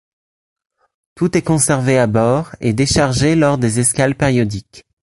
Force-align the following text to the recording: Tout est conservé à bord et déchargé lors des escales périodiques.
Tout 1.13 1.37
est 1.37 1.43
conservé 1.43 1.99
à 1.99 2.07
bord 2.07 2.55
et 2.59 2.73
déchargé 2.73 3.35
lors 3.35 3.59
des 3.59 3.79
escales 3.79 4.15
périodiques. 4.15 4.83